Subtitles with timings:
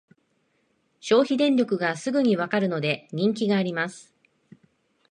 [0.99, 4.11] 消費電力がすぐにわかるので人気があります